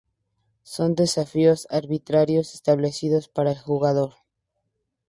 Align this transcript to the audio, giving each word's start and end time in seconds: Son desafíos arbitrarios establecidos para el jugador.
Son 0.63 0.95
desafíos 0.95 1.67
arbitrarios 1.69 2.55
establecidos 2.55 3.27
para 3.29 3.51
el 3.51 3.59
jugador. 3.59 4.15